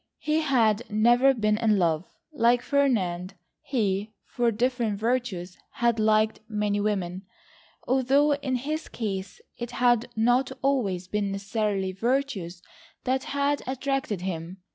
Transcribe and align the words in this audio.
He 0.17 0.39
had 0.39 0.81
never 0.89 1.31
been 1.35 1.59
in 1.59 1.77
love. 1.77 2.05
Like 2.33 2.63
Ferdinand 2.63 3.35
he, 3.61 4.15
"for 4.25 4.49
different 4.49 4.97
virtues 4.97 5.59
had 5.73 5.99
liked 5.99 6.39
many 6.49 6.79
women," 6.81 7.27
although 7.87 8.33
in 8.33 8.55
his 8.55 8.87
case 8.87 9.39
it 9.59 9.69
had 9.69 10.07
not 10.15 10.51
always 10.63 11.07
been 11.07 11.31
necessarily 11.31 11.91
virtues 11.91 12.63
that 13.03 13.25
had 13.25 13.61
attracted 13.67 14.21
him. 14.21 14.57